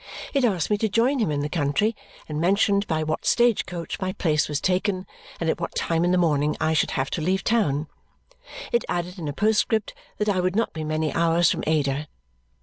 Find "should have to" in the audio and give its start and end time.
6.73-7.21